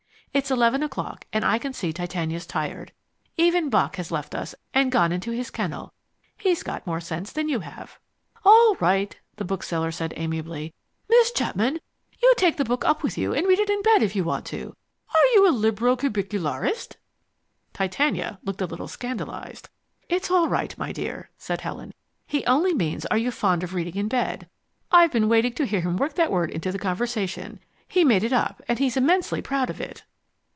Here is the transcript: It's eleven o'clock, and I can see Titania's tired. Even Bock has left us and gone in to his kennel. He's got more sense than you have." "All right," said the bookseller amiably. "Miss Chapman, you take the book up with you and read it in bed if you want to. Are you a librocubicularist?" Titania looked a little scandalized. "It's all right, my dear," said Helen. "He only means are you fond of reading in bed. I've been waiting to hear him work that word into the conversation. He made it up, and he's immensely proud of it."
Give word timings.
It's 0.33 0.49
eleven 0.49 0.81
o'clock, 0.81 1.25
and 1.33 1.43
I 1.43 1.57
can 1.57 1.73
see 1.73 1.91
Titania's 1.91 2.45
tired. 2.45 2.93
Even 3.35 3.69
Bock 3.69 3.97
has 3.97 4.11
left 4.13 4.33
us 4.33 4.55
and 4.73 4.89
gone 4.89 5.11
in 5.11 5.19
to 5.19 5.31
his 5.31 5.49
kennel. 5.49 5.91
He's 6.37 6.63
got 6.63 6.87
more 6.87 7.01
sense 7.01 7.33
than 7.33 7.49
you 7.49 7.59
have." 7.59 7.99
"All 8.45 8.75
right," 8.79 9.09
said 9.11 9.19
the 9.35 9.43
bookseller 9.43 9.91
amiably. 10.15 10.73
"Miss 11.09 11.33
Chapman, 11.33 11.81
you 12.23 12.33
take 12.37 12.55
the 12.55 12.63
book 12.63 12.85
up 12.85 13.03
with 13.03 13.17
you 13.17 13.33
and 13.33 13.45
read 13.45 13.59
it 13.59 13.69
in 13.69 13.81
bed 13.81 14.01
if 14.01 14.15
you 14.15 14.23
want 14.23 14.45
to. 14.45 14.73
Are 15.13 15.25
you 15.33 15.45
a 15.47 15.51
librocubicularist?" 15.51 16.93
Titania 17.73 18.39
looked 18.45 18.61
a 18.61 18.65
little 18.67 18.87
scandalized. 18.87 19.67
"It's 20.07 20.31
all 20.31 20.47
right, 20.47 20.73
my 20.77 20.93
dear," 20.93 21.29
said 21.37 21.59
Helen. 21.59 21.93
"He 22.25 22.45
only 22.45 22.73
means 22.73 23.05
are 23.07 23.17
you 23.17 23.31
fond 23.31 23.63
of 23.63 23.73
reading 23.73 23.95
in 23.97 24.07
bed. 24.07 24.47
I've 24.93 25.11
been 25.11 25.27
waiting 25.27 25.51
to 25.55 25.65
hear 25.65 25.81
him 25.81 25.97
work 25.97 26.13
that 26.13 26.31
word 26.31 26.51
into 26.51 26.71
the 26.71 26.79
conversation. 26.79 27.59
He 27.85 28.05
made 28.05 28.23
it 28.23 28.31
up, 28.31 28.61
and 28.69 28.79
he's 28.79 28.95
immensely 28.95 29.41
proud 29.41 29.69
of 29.69 29.81
it." 29.81 30.05